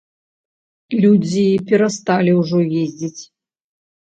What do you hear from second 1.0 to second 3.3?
Людзі перасталі ўжо ездзіць.